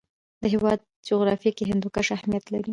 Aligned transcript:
د 0.41 0.43
هېواد 0.53 0.79
جغرافیه 1.09 1.51
کې 1.57 1.69
هندوکش 1.71 2.07
اهمیت 2.17 2.45
لري. 2.53 2.69